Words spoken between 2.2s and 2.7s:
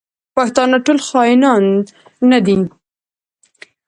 نه دي.